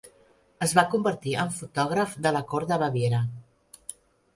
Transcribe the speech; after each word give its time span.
Es 0.65 0.73
va 0.79 0.83
convertir 0.93 1.35
en 1.45 1.53
fotògraf 1.59 2.19
de 2.29 2.35
la 2.39 2.45
cort 2.55 2.73
de 2.77 2.85
Baviera. 2.87 3.23